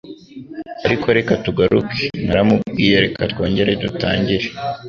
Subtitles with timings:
[0.85, 4.47] Ariko reka tugaruke naramubwiye reka twongere dutangire